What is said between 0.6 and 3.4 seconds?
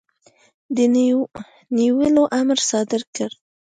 د نیولو امر صادر کړ.